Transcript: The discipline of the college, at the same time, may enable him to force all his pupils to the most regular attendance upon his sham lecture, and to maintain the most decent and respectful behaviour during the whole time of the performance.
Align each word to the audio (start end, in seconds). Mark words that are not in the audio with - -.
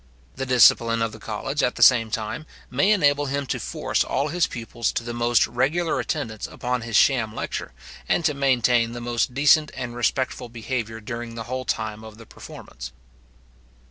The 0.35 0.47
discipline 0.47 1.03
of 1.03 1.11
the 1.11 1.19
college, 1.19 1.61
at 1.61 1.75
the 1.75 1.83
same 1.83 2.09
time, 2.09 2.47
may 2.71 2.89
enable 2.91 3.27
him 3.27 3.45
to 3.45 3.59
force 3.59 4.03
all 4.03 4.29
his 4.29 4.47
pupils 4.47 4.91
to 4.93 5.03
the 5.03 5.13
most 5.13 5.45
regular 5.45 5.99
attendance 5.99 6.47
upon 6.47 6.81
his 6.81 6.95
sham 6.95 7.35
lecture, 7.35 7.71
and 8.09 8.25
to 8.25 8.33
maintain 8.33 8.93
the 8.93 8.99
most 8.99 9.35
decent 9.35 9.69
and 9.75 9.95
respectful 9.95 10.49
behaviour 10.49 10.99
during 11.01 11.35
the 11.35 11.43
whole 11.43 11.65
time 11.65 12.03
of 12.03 12.17
the 12.17 12.25
performance. 12.25 12.91